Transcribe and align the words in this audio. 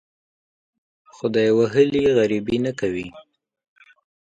خدای 1.15 1.49
وهلي 1.57 2.03
غریبي 2.17 2.57
نه 2.65 2.71
کوي. 2.79 3.07